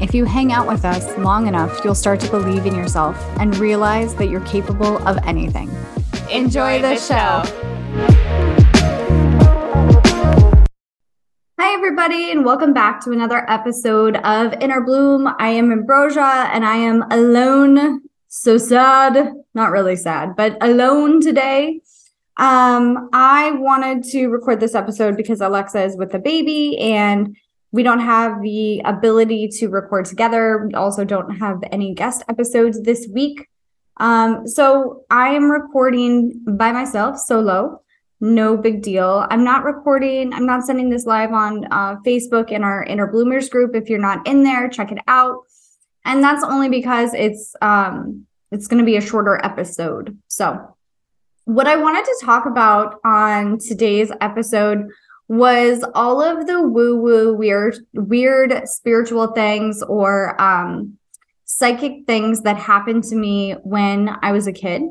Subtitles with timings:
[0.00, 3.56] if you hang out with us long enough, you'll start to believe in yourself and
[3.58, 5.70] realize that you're capable of anything.
[6.30, 7.42] Enjoy, the, show.
[11.60, 15.28] Hi, everybody, and welcome back to another episode of Inner Bloom.
[15.38, 18.00] I am Ambrosia and I am alone.
[18.28, 19.32] So sad.
[19.54, 21.80] Not really sad, but alone today.
[22.36, 27.36] Um, I wanted to record this episode because Alexa is with the baby and
[27.74, 30.64] we don't have the ability to record together.
[30.64, 33.48] We also don't have any guest episodes this week.
[33.96, 37.82] Um, so I am recording by myself solo.
[38.20, 39.26] No big deal.
[39.28, 43.48] I'm not recording, I'm not sending this live on uh, Facebook in our Inner Bloomers
[43.48, 43.74] group.
[43.74, 45.38] If you're not in there, check it out.
[46.04, 50.16] And that's only because it's um it's going to be a shorter episode.
[50.28, 50.76] So,
[51.44, 54.88] what I wanted to talk about on today's episode
[55.28, 60.98] was all of the woo woo weird weird spiritual things or um
[61.44, 64.82] psychic things that happened to me when I was a kid.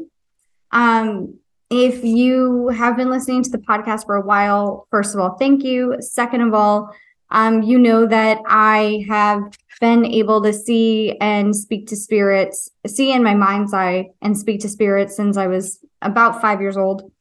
[0.71, 1.35] Um
[1.69, 5.63] if you have been listening to the podcast for a while, first of all, thank
[5.63, 5.95] you.
[5.99, 6.95] Second of all,
[7.31, 9.41] um, you know that I have
[9.81, 14.61] been able to see and speak to spirits, see in my mind's eye and speak
[14.61, 17.11] to spirits since I was about five years old.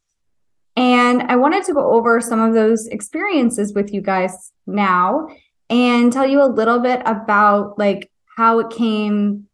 [0.77, 5.29] And I wanted to go over some of those experiences with you guys now
[5.69, 9.49] and tell you a little bit about like how it came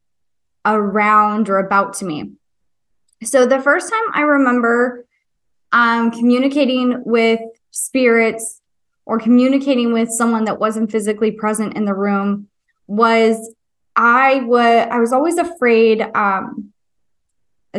[0.64, 2.32] around or about to me.
[3.24, 5.06] So the first time I remember
[5.72, 7.40] um, communicating with
[7.70, 8.60] spirits
[9.06, 12.48] or communicating with someone that wasn't physically present in the room
[12.86, 13.54] was
[13.96, 16.72] I was I was always afraid um,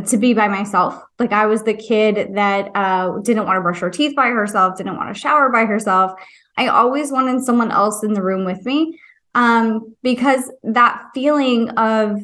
[0.08, 1.02] to be by myself.
[1.18, 4.78] Like I was the kid that uh, didn't want to brush her teeth by herself,
[4.78, 6.20] didn't want to shower by herself.
[6.58, 9.00] I always wanted someone else in the room with me
[9.36, 12.22] um, because that feeling of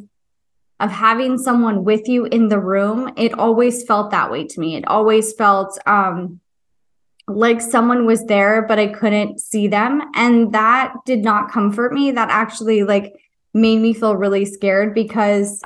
[0.81, 4.75] of having someone with you in the room, it always felt that way to me.
[4.75, 6.41] It always felt um,
[7.29, 12.11] like someone was there, but I couldn't see them, and that did not comfort me.
[12.11, 13.15] That actually like
[13.53, 15.61] made me feel really scared because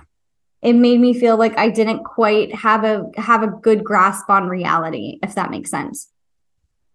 [0.61, 4.49] it made me feel like I didn't quite have a have a good grasp on
[4.49, 6.09] reality, if that makes sense.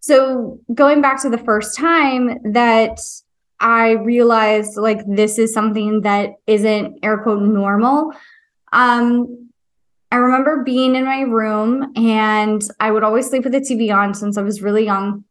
[0.01, 2.99] So going back to the first time that
[3.59, 8.13] I realized like this is something that isn't air quote normal.
[8.71, 9.49] Um,
[10.11, 14.13] I remember being in my room and I would always sleep with the TV on
[14.13, 15.23] since I was really young.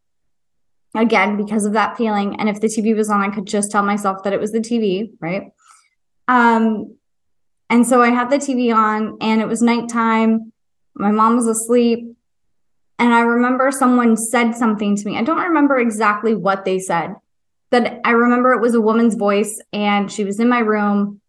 [0.97, 2.39] Again, because of that feeling.
[2.39, 4.61] And if the TV was on, I could just tell myself that it was the
[4.61, 5.53] TV, right?
[6.29, 6.97] Um,
[7.71, 10.53] and so I had the TV on and it was nighttime.
[10.95, 12.17] My mom was asleep.
[12.99, 15.19] And I remember someone said something to me.
[15.19, 17.15] I don't remember exactly what they said,
[17.71, 21.21] but I remember it was a woman's voice and she was in my room.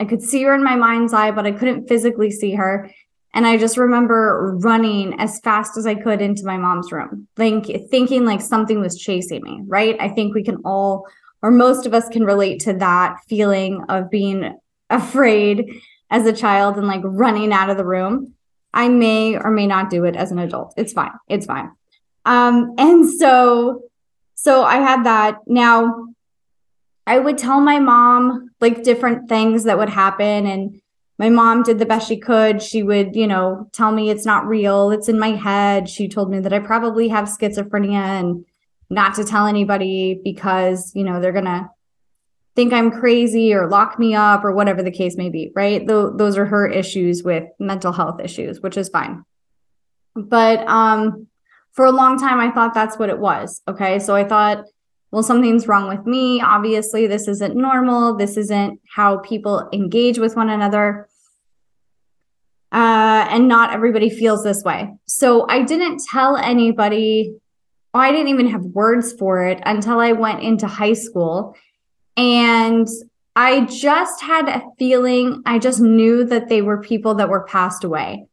[0.00, 2.90] I could see her in my mind's eye, but I couldn't physically see her.
[3.34, 7.66] And I just remember running as fast as I could into my mom's room, think,
[7.90, 9.96] thinking like something was chasing me, right?
[10.00, 11.06] I think we can all,
[11.42, 14.56] or most of us can relate to that feeling of being
[14.90, 15.80] afraid
[16.10, 18.34] as a child and like running out of the room.
[18.72, 20.74] I may or may not do it as an adult.
[20.76, 21.12] It's fine.
[21.28, 21.70] It's fine.
[22.24, 23.82] Um, and so,
[24.34, 25.38] so I had that.
[25.46, 26.08] Now,
[27.06, 30.80] I would tell my mom like different things that would happen, and
[31.18, 32.62] my mom did the best she could.
[32.62, 35.88] She would, you know, tell me it's not real, it's in my head.
[35.88, 38.44] She told me that I probably have schizophrenia and
[38.90, 41.70] not to tell anybody because, you know, they're gonna
[42.56, 45.78] think I'm crazy or lock me up or whatever the case may be, right?
[45.78, 49.24] Th- those are her issues with mental health issues, which is fine.
[50.14, 51.26] But um,
[51.72, 53.60] for a long time, I thought that's what it was.
[53.66, 53.98] Okay.
[53.98, 54.64] So I thought,
[55.10, 56.40] well, something's wrong with me.
[56.40, 58.16] Obviously, this isn't normal.
[58.16, 61.08] This isn't how people engage with one another.
[62.72, 64.92] Uh, and not everybody feels this way.
[65.06, 67.36] So I didn't tell anybody,
[67.92, 71.56] I didn't even have words for it until I went into high school.
[72.16, 72.86] And
[73.36, 77.84] I just had a feeling, I just knew that they were people that were passed
[77.84, 78.26] away.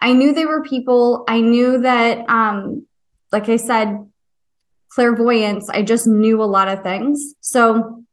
[0.00, 1.24] I knew they were people.
[1.26, 2.86] I knew that, um,
[3.32, 4.06] like I said,
[4.90, 7.34] clairvoyance, I just knew a lot of things.
[7.40, 8.04] So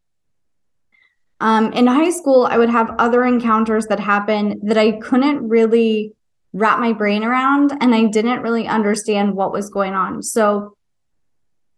[1.40, 6.14] um, in high school, I would have other encounters that happened that I couldn't really
[6.54, 10.22] wrap my brain around, and I didn't really understand what was going on.
[10.22, 10.78] So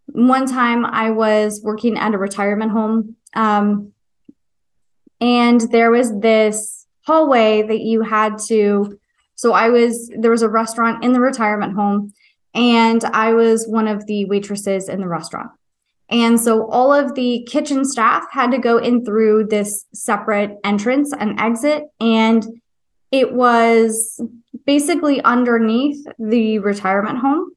[0.08, 3.16] one time I was working at a retirement home.
[3.34, 3.94] Um,
[5.22, 9.00] and there was this hallway that you had to
[9.36, 12.14] so i was there was a restaurant in the retirement home
[12.54, 15.52] and i was one of the waitresses in the restaurant
[16.10, 21.14] and so all of the kitchen staff had to go in through this separate entrance
[21.14, 22.46] and exit and
[23.12, 24.20] it was
[24.66, 27.52] basically underneath the retirement home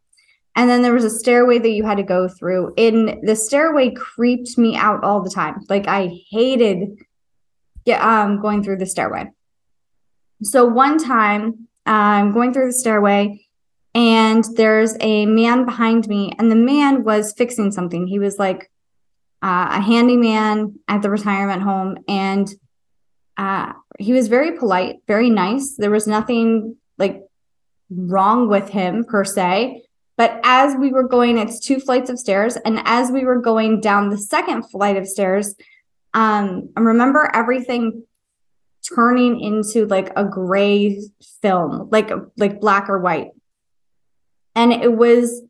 [0.59, 3.91] and then there was a stairway that you had to go through and the stairway
[3.91, 6.99] creeped me out all the time like i hated
[7.89, 9.31] get um going through the stairway.
[10.43, 13.47] So one time I'm um, going through the stairway
[13.95, 18.07] and there's a man behind me and the man was fixing something.
[18.07, 18.71] He was like
[19.43, 22.47] uh, a handyman at the retirement home and
[23.39, 25.77] uh, he was very polite, very nice.
[25.77, 27.23] There was nothing like
[27.91, 29.83] wrong with him per se.
[30.19, 32.57] But as we were going, it's two flights of stairs.
[32.57, 35.55] And as we were going down the second flight of stairs,
[36.13, 38.03] um, I remember everything
[38.95, 41.01] turning into like a gray
[41.41, 43.29] film, like like black or white.
[44.57, 45.43] And it was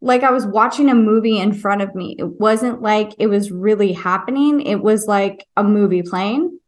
[0.00, 2.16] like I was watching a movie in front of me.
[2.18, 4.62] It wasn't like it was really happening.
[4.62, 6.58] It was like a movie playing.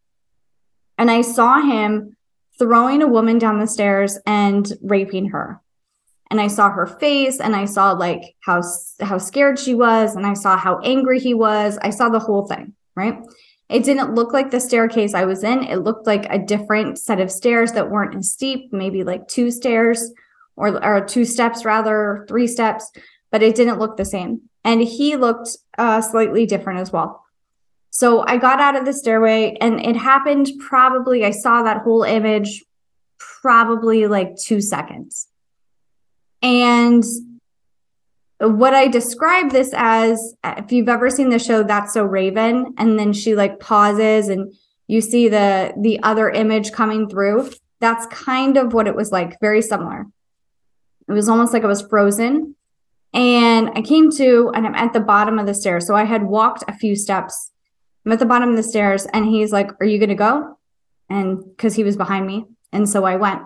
[0.99, 2.15] And I saw him
[2.59, 5.63] throwing a woman down the stairs and raping her.
[6.33, 8.63] And I saw her face and I saw like how
[9.01, 11.79] how scared she was and I saw how angry he was.
[11.83, 13.19] I saw the whole thing right?
[13.69, 15.65] It didn't look like the staircase I was in.
[15.65, 19.51] It looked like a different set of stairs that weren't as steep, maybe like two
[19.51, 20.13] stairs
[20.57, 22.91] or, or two steps rather, three steps,
[23.31, 24.43] but it didn't look the same.
[24.65, 27.25] And he looked uh, slightly different as well.
[27.91, 32.03] So I got out of the stairway and it happened probably, I saw that whole
[32.03, 32.65] image
[33.19, 35.29] probably like two seconds.
[36.43, 37.05] And
[38.39, 42.99] what I describe this as, if you've ever seen the show That's So Raven, and
[42.99, 44.53] then she like pauses and
[44.89, 47.51] you see the the other image coming through,
[47.81, 50.07] that's kind of what it was like, very similar.
[51.09, 52.57] It was almost like I was frozen.
[53.15, 55.87] And I came to, and I'm at the bottom of the stairs.
[55.87, 57.53] So I had walked a few steps.
[58.07, 60.59] I'm at the bottom of the stairs, and he's like, Are you to go?
[61.11, 62.47] And because he was behind me.
[62.73, 63.43] And so I went,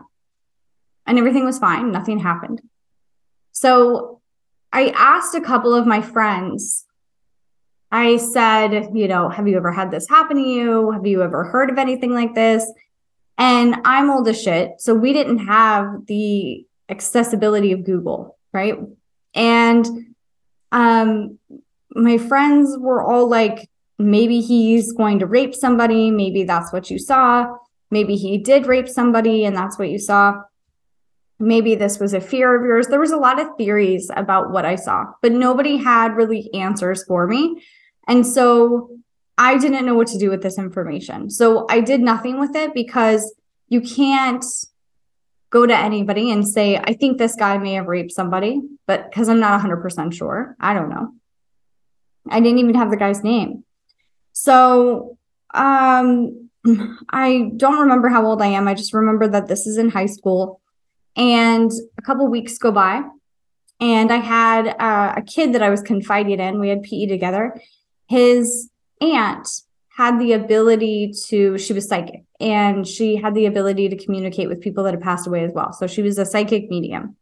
[1.06, 1.90] and everything was fine.
[1.90, 2.62] Nothing happened.
[3.56, 4.20] So
[4.70, 6.84] I asked a couple of my friends,
[7.90, 10.90] I said, you know, have you ever had this happen to you?
[10.90, 12.70] Have you ever heard of anything like this?
[13.38, 14.72] And I'm old as shit.
[14.80, 18.76] So we didn't have the accessibility of Google, right?
[19.32, 19.86] And
[20.70, 21.38] um
[21.94, 26.10] my friends were all like, maybe he's going to rape somebody.
[26.10, 27.56] Maybe that's what you saw.
[27.90, 30.42] Maybe he did rape somebody and that's what you saw
[31.38, 32.86] maybe this was a fear of yours.
[32.86, 37.04] There was a lot of theories about what I saw, but nobody had really answers
[37.04, 37.62] for me.
[38.08, 38.90] And so
[39.36, 41.30] I didn't know what to do with this information.
[41.30, 43.34] So I did nothing with it because
[43.68, 44.44] you can't
[45.50, 49.28] go to anybody and say, I think this guy may have raped somebody, but because
[49.28, 51.12] I'm not 100% sure, I don't know.
[52.28, 53.64] I didn't even have the guy's name.
[54.32, 55.18] So
[55.54, 56.50] um
[57.10, 58.66] I don't remember how old I am.
[58.66, 60.60] I just remember that this is in high school
[61.16, 63.02] and a couple weeks go by,
[63.80, 66.60] and I had uh, a kid that I was confided in.
[66.60, 67.60] We had PE together.
[68.08, 68.70] His
[69.00, 69.48] aunt
[69.96, 74.60] had the ability to, she was psychic, and she had the ability to communicate with
[74.60, 75.72] people that had passed away as well.
[75.72, 77.16] So she was a psychic medium.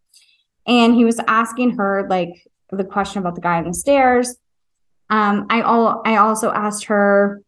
[0.67, 2.31] And he was asking her, like,
[2.71, 4.37] the question about the guy on the stairs.
[5.11, 7.43] Um, I all I also asked her,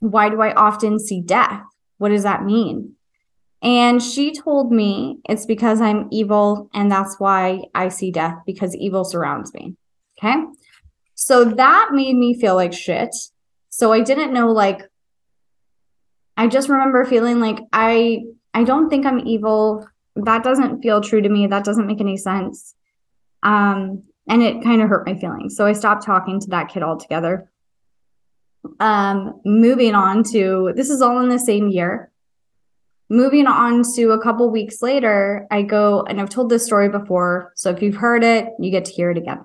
[0.00, 1.62] why do I often see death?
[1.98, 2.95] What does that mean?
[3.66, 8.76] And she told me it's because I'm evil and that's why I see death because
[8.76, 9.74] evil surrounds me.
[10.16, 10.36] Okay.
[11.16, 13.12] So that made me feel like shit.
[13.70, 14.82] So I didn't know like
[16.36, 19.88] I just remember feeling like I I don't think I'm evil.
[20.14, 21.48] That doesn't feel true to me.
[21.48, 22.76] That doesn't make any sense.
[23.42, 25.56] Um and it kind of hurt my feelings.
[25.56, 27.50] So I stopped talking to that kid altogether.
[28.78, 32.12] Um moving on to this is all in the same year.
[33.08, 37.52] Moving on to a couple weeks later, I go and I've told this story before.
[37.54, 39.44] So if you've heard it, you get to hear it again.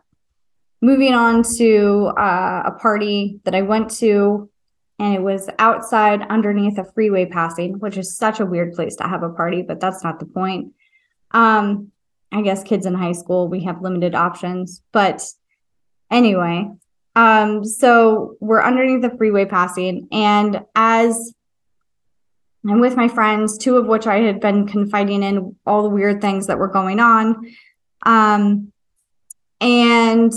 [0.82, 4.50] Moving on to uh, a party that I went to,
[4.98, 9.04] and it was outside underneath a freeway passing, which is such a weird place to
[9.04, 10.74] have a party, but that's not the point.
[11.32, 11.92] Um,
[12.32, 14.82] I guess kids in high school, we have limited options.
[14.92, 15.24] But
[16.10, 16.70] anyway,
[17.16, 21.36] um, so we're underneath the freeway passing, and as
[22.70, 26.22] I'm with my friends, two of which I had been confiding in all the weird
[26.22, 27.52] things that were going on.
[28.04, 28.72] Um,
[29.60, 30.32] and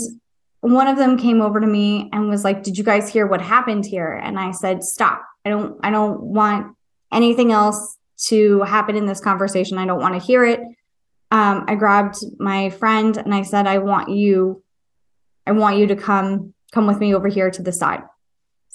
[0.61, 3.41] one of them came over to me and was like, "Did you guys hear what
[3.41, 5.23] happened here?" And I said, "Stop.
[5.45, 6.75] I don't I don't want
[7.11, 9.77] anything else to happen in this conversation.
[9.77, 10.61] I don't want to hear it."
[11.29, 14.63] Um, I grabbed my friend and I said, "I want you
[15.45, 18.01] I want you to come come with me over here to the side."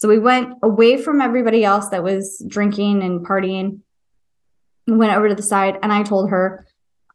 [0.01, 3.81] So we went away from everybody else that was drinking and partying.
[4.87, 6.67] Went over to the side and I told her,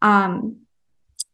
[0.04, 0.58] um,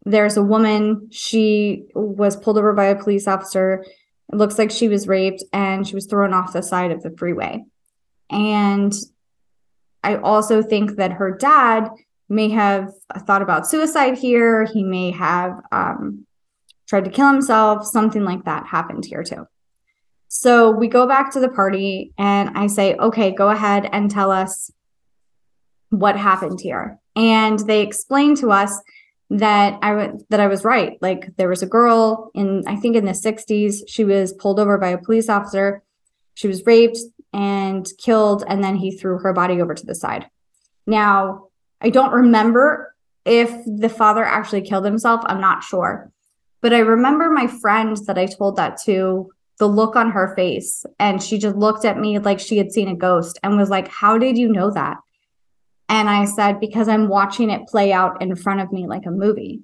[0.05, 3.86] there's a woman, she was pulled over by a police officer.
[4.31, 7.13] It looks like she was raped and she was thrown off the side of the
[7.17, 7.63] freeway.
[8.29, 8.93] And
[10.03, 11.89] I also think that her dad
[12.29, 12.93] may have
[13.27, 14.63] thought about suicide here.
[14.63, 16.25] He may have um,
[16.88, 17.86] tried to kill himself.
[17.86, 19.46] Something like that happened here too.
[20.33, 24.31] So we go back to the party and I say, okay, go ahead and tell
[24.31, 24.71] us
[25.89, 27.00] what happened here.
[27.17, 28.71] And they explain to us
[29.29, 30.97] that I w- that I was right.
[31.01, 34.77] Like there was a girl in I think in the 60s, she was pulled over
[34.77, 35.83] by a police officer.
[36.35, 37.00] She was raped
[37.33, 40.27] and killed and then he threw her body over to the side.
[40.88, 41.47] Now,
[41.81, 42.95] I don't remember
[43.25, 45.23] if the father actually killed himself.
[45.25, 46.09] I'm not sure.
[46.61, 50.83] But I remember my friend that I told that to the look on her face.
[50.97, 53.87] And she just looked at me like she had seen a ghost and was like,
[53.87, 54.97] How did you know that?
[55.87, 59.11] And I said, Because I'm watching it play out in front of me like a
[59.11, 59.61] movie.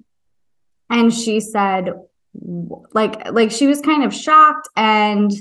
[0.88, 1.94] And she said,
[2.92, 5.32] like, like she was kind of shocked and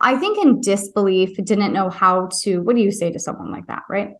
[0.00, 3.66] I think in disbelief, didn't know how to, what do you say to someone like
[3.66, 3.82] that?
[3.90, 4.12] Right.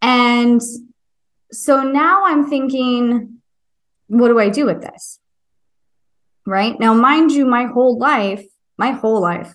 [0.00, 0.62] And
[1.52, 3.42] so now I'm thinking,
[4.06, 5.18] what do I do with this?
[6.46, 8.46] Right now, mind you, my whole life,
[8.82, 9.54] my whole life,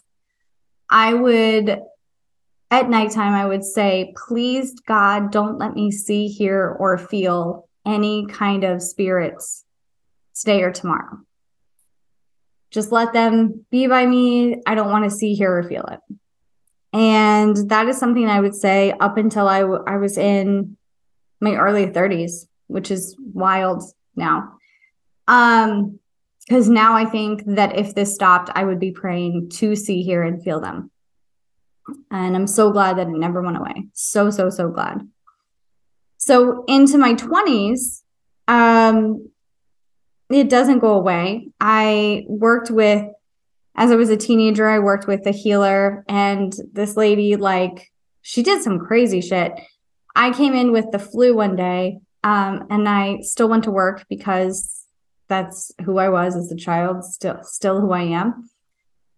[0.89, 1.81] I would
[2.72, 8.25] at nighttime, I would say, please, God, don't let me see, hear, or feel any
[8.27, 9.65] kind of spirits
[10.34, 11.19] today or tomorrow.
[12.72, 14.62] Just let them be by me.
[14.65, 16.00] I don't want to see, hear, or feel it.
[16.93, 20.77] And that is something I would say up until I, w- I was in
[21.41, 23.84] my early 30s, which is wild
[24.15, 24.53] now.
[25.27, 26.00] Um,
[26.48, 30.24] because now I think that if this stopped, I would be praying to see, hear,
[30.24, 30.92] and feel them.
[32.10, 33.88] And I'm so glad that it never went away.
[33.94, 35.01] So, so, so glad.
[36.18, 38.01] So into my 20s,
[38.48, 39.30] um,
[40.30, 41.50] it doesn't go away.
[41.60, 43.06] I worked with,
[43.75, 48.42] as I was a teenager, I worked with a healer, and this lady, like, she
[48.42, 49.54] did some crazy shit.
[50.16, 54.06] I came in with the flu one day, um, and I still went to work
[54.10, 54.87] because
[55.27, 58.50] that's who I was as a child, still still who I am.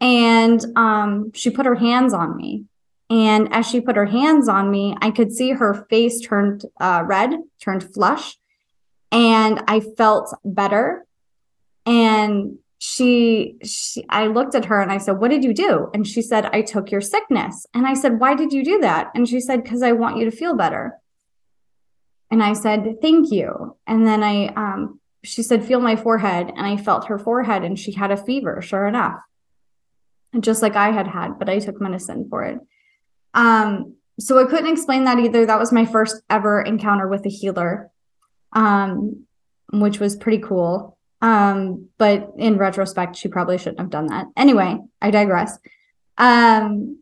[0.02, 2.66] And um, she put her hands on me.
[3.10, 7.04] And as she put her hands on me, I could see her face turned uh,
[7.06, 8.38] red, turned flush.
[9.12, 11.06] And I felt better.
[11.86, 15.90] And she, she, I looked at her and I said, What did you do?
[15.94, 17.66] And she said, I took your sickness.
[17.74, 19.10] And I said, Why did you do that?
[19.16, 20.94] And she said, Because I want you to feel better.
[22.32, 23.76] And I said, Thank you.
[23.88, 26.52] And then I um, she said, Feel my forehead.
[26.56, 29.20] And I felt her forehead and she had a fever, sure enough.
[30.40, 32.60] Just like I had had, but I took medicine for it.
[33.34, 35.46] Um, so I couldn't explain that either.
[35.46, 37.90] That was my first ever encounter with a healer,
[38.54, 39.26] um,
[39.72, 40.98] which was pretty cool.
[41.22, 44.28] Um, but in retrospect, she probably shouldn't have done that.
[44.38, 45.58] Anyway, I digress.
[46.18, 47.00] Um,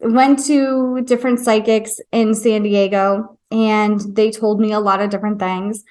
[0.00, 5.38] went to different psychics in San Diego and they told me a lot of different
[5.38, 5.84] things.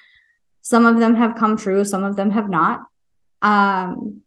[0.64, 2.80] Some of them have come true, some of them have not.
[3.42, 4.22] Um,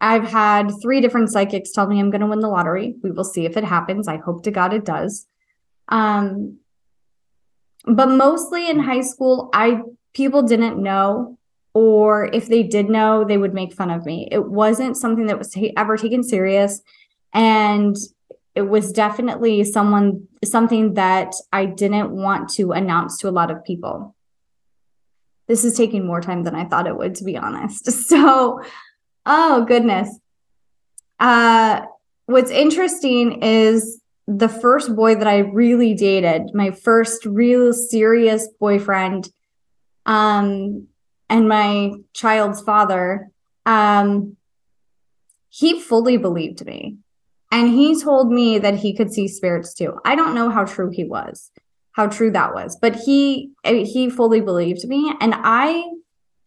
[0.00, 2.94] I've had three different psychics tell me I'm going to win the lottery.
[3.02, 4.06] We will see if it happens.
[4.06, 5.26] I hope to God it does.
[5.88, 6.58] Um,
[7.84, 9.82] but mostly in high school, I
[10.14, 11.36] people didn't know,
[11.74, 14.28] or if they did know, they would make fun of me.
[14.30, 16.82] It wasn't something that was t- ever taken serious,
[17.32, 17.96] and
[18.54, 23.64] it was definitely someone something that I didn't want to announce to a lot of
[23.64, 24.14] people
[25.48, 27.90] this is taking more time than I thought it would, to be honest.
[28.08, 28.62] So,
[29.26, 30.18] oh goodness.
[31.18, 31.82] Uh,
[32.26, 39.30] what's interesting is the first boy that I really dated, my first real serious boyfriend,
[40.06, 40.86] um,
[41.28, 43.30] and my child's father,
[43.66, 44.36] um,
[45.48, 46.96] he fully believed me.
[47.50, 49.98] And he told me that he could see spirits too.
[50.04, 51.50] I don't know how true he was,
[51.98, 55.12] how true that was, but he he fully believed me.
[55.20, 55.82] And I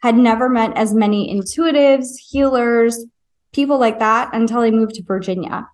[0.01, 3.05] had never met as many intuitives, healers,
[3.51, 5.67] people like that until I moved to Virginia,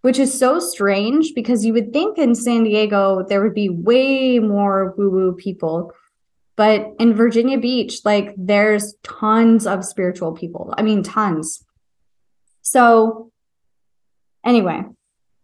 [0.00, 4.40] which is so strange because you would think in San Diego there would be way
[4.40, 5.92] more woo woo people.
[6.56, 10.74] But in Virginia Beach, like there's tons of spiritual people.
[10.76, 11.64] I mean, tons.
[12.62, 13.30] So,
[14.44, 14.82] anyway,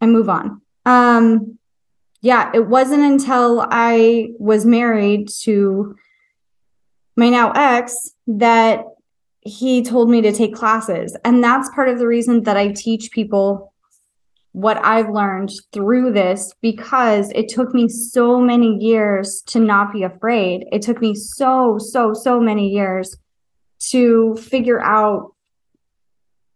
[0.01, 0.61] I move on.
[0.85, 1.59] Um,
[2.23, 5.97] yeah, it wasn't until I was married to
[7.17, 8.85] my now ex that
[9.41, 11.17] he told me to take classes.
[11.25, 13.73] And that's part of the reason that I teach people
[14.53, 20.03] what I've learned through this because it took me so many years to not be
[20.03, 20.65] afraid.
[20.73, 23.17] It took me so, so, so many years
[23.91, 25.35] to figure out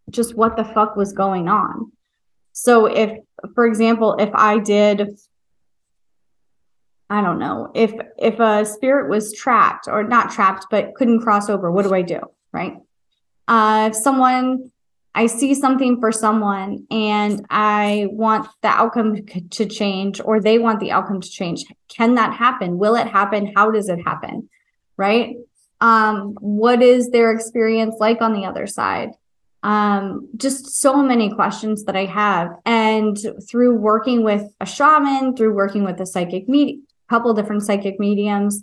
[0.09, 1.93] just what the fuck was going on.
[2.53, 3.19] So, if,
[3.55, 5.17] for example, if I did
[7.11, 11.51] I don't know if if a spirit was trapped or not trapped but couldn't cross
[11.51, 12.21] over, what do I do?
[12.53, 12.77] right?
[13.49, 14.71] Uh, if someone,
[15.15, 20.81] I see something for someone and I want the outcome to change or they want
[20.81, 22.79] the outcome to change, can that happen?
[22.79, 23.53] Will it happen?
[23.57, 24.49] How does it happen?
[24.97, 25.37] Right?
[25.81, 29.11] Um, what is their experience like on the other side?
[29.63, 32.51] Um, just so many questions that I have.
[32.65, 38.01] And through working with a shaman, through working with a psychic medium, couple different psychic
[38.01, 38.63] mediums,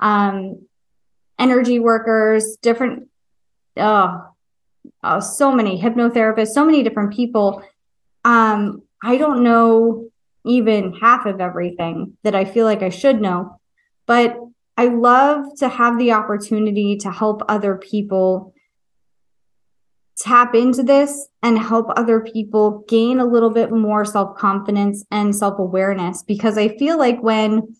[0.00, 0.66] um,
[1.38, 3.08] energy workers, different
[3.76, 4.26] oh,
[5.04, 7.62] oh, so many hypnotherapists, so many different people.
[8.24, 10.08] Um, I don't know
[10.44, 13.60] even half of everything that I feel like I should know,
[14.06, 14.36] but
[14.76, 18.54] I love to have the opportunity to help other people
[20.18, 25.34] tap into this and help other people gain a little bit more self confidence and
[25.34, 27.76] self awareness because I feel like when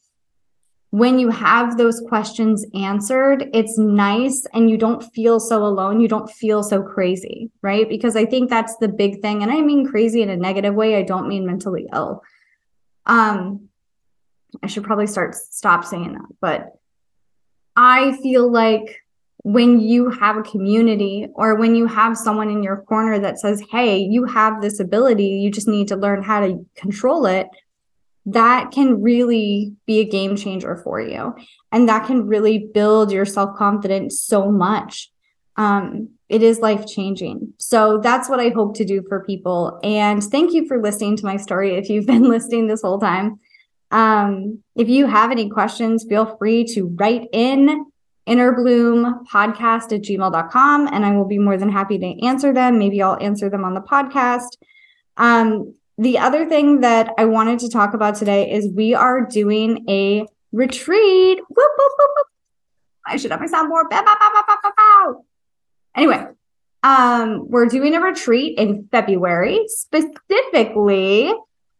[0.92, 6.00] when you have those questions answered, it's nice and you don't feel so alone.
[6.00, 7.88] You don't feel so crazy, right?
[7.88, 9.42] Because I think that's the big thing.
[9.42, 10.96] And I mean crazy in a negative way.
[10.96, 12.22] I don't mean mentally ill.
[13.06, 13.70] Um,
[14.62, 16.74] I should probably start stop saying that, but
[17.74, 19.02] I feel like
[19.44, 23.62] when you have a community or when you have someone in your corner that says,
[23.70, 27.48] Hey, you have this ability, you just need to learn how to control it
[28.26, 31.34] that can really be a game changer for you.
[31.72, 35.10] And that can really build your self confidence so much.
[35.56, 37.52] Um, it is life changing.
[37.58, 39.78] So that's what I hope to do for people.
[39.82, 43.40] And thank you for listening to my story if you've been listening this whole time.
[43.90, 47.86] Um, if you have any questions, feel free to write in
[48.26, 52.78] innerbloom podcast at gmail.com and I will be more than happy to answer them.
[52.78, 54.56] Maybe I'll answer them on the podcast.
[55.16, 59.84] Um, the other thing that I wanted to talk about today is we are doing
[59.88, 61.38] a retreat.
[61.38, 62.26] Whoop, whoop, whoop,
[63.06, 63.90] I should have my soundboard.
[63.90, 65.24] Bow, bow, bow,
[65.94, 66.26] anyway,
[66.82, 71.32] um, we're doing a retreat in February, specifically.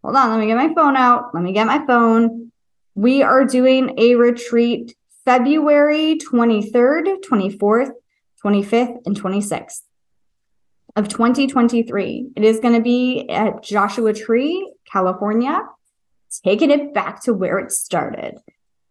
[0.03, 1.35] Hold on, let me get my phone out.
[1.35, 2.53] Let me get my phone.
[2.95, 4.95] We are doing a retreat
[5.25, 7.91] February 23rd, 24th,
[8.45, 9.83] 25th, and 26th
[10.97, 12.33] of 2023.
[12.37, 15.61] It is going to be at Joshua Tree, California,
[16.45, 18.35] taking it back to where it started.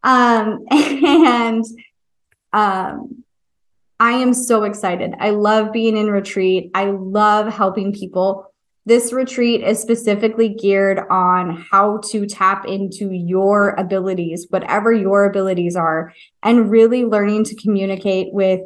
[0.04, 1.64] Um, and
[2.54, 3.24] um,
[4.00, 5.14] I am so excited.
[5.20, 6.72] I love being in retreat.
[6.74, 8.48] I love helping people.
[8.84, 15.76] This retreat is specifically geared on how to tap into your abilities, whatever your abilities
[15.76, 18.62] are, and really learning to communicate with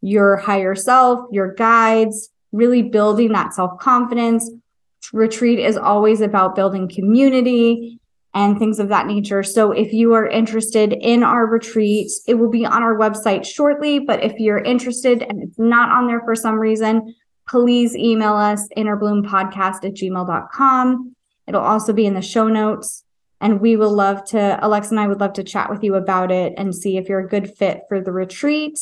[0.00, 4.50] your higher self, your guides, really building that self confidence.
[5.12, 8.00] Retreat is always about building community
[8.32, 9.42] and things of that nature.
[9.42, 13.98] So if you are interested in our retreat, it will be on our website shortly.
[13.98, 17.14] But if you're interested and it's not on there for some reason,
[17.48, 21.16] please email us innerbloompodcast at gmail.com.
[21.48, 23.04] It'll also be in the show notes.
[23.40, 26.30] And we will love to, Alexa and I would love to chat with you about
[26.30, 28.78] it and see if you're a good fit for the retreat.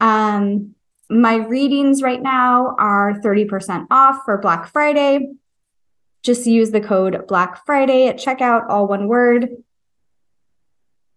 [0.00, 0.74] Um,
[1.10, 5.28] my readings right now are 30% off for Black Friday.
[6.22, 9.48] Just use the code Black Friday at checkout, all one word.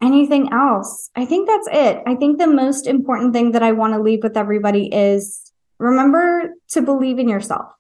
[0.02, 1.10] Anything else?
[1.16, 2.02] I think that's it.
[2.08, 6.54] I think the most important thing that I want to leave with everybody is remember
[6.70, 7.72] to believe in yourself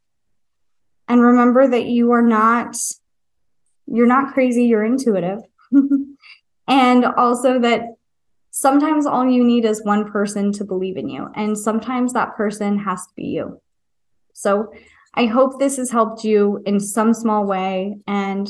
[1.08, 2.76] and remember that you are not
[3.88, 5.39] you're not crazy, you're intuitive.
[6.67, 7.82] and also that
[8.62, 11.28] sometimes all you need is one person to believe in you.
[11.36, 13.60] And sometimes that person has to be you.
[14.34, 14.71] So
[15.15, 17.97] I hope this has helped you in some small way.
[18.06, 18.47] And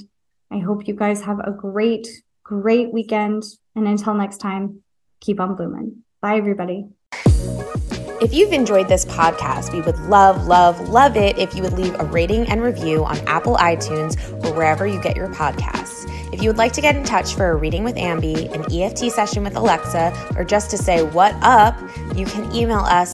[0.52, 2.10] I hope you guys have a great,
[2.44, 3.44] great weekend.
[3.74, 4.84] And until next time,
[5.22, 6.04] keep on blooming.
[6.22, 6.90] Bye, everybody.
[8.22, 11.98] If you've enjoyed this podcast, we would love, love, love it if you would leave
[11.98, 16.06] a rating and review on Apple iTunes or wherever you get your podcasts.
[16.32, 19.12] If you would like to get in touch for a reading with Ambi, an EFT
[19.12, 21.78] session with Alexa, or just to say what up,
[22.16, 23.14] you can email us